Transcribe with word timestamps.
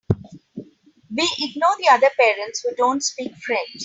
We 1.15 1.29
ignore 1.41 1.75
the 1.77 1.89
other 1.91 2.09
parents 2.19 2.61
who 2.61 2.73
don’t 2.75 3.03
speak 3.03 3.35
French. 3.35 3.77